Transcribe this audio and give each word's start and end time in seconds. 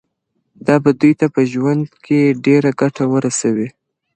دا 0.67 0.75
به 0.83 0.91
دوی 0.99 1.13
ته 1.19 1.27
په 1.35 1.41
ژوند 1.51 1.83
کي 2.05 2.19
ډیره 2.45 2.69
ګټه 2.81 3.03
ورسوي. 3.13 3.67